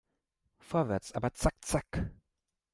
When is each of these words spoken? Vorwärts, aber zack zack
Vorwärts, 0.57 1.11
aber 1.11 1.31
zack 1.33 1.53
zack 1.63 2.09